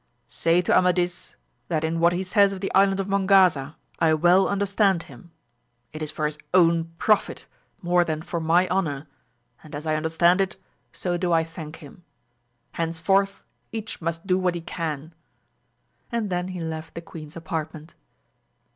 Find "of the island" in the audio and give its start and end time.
2.53-2.99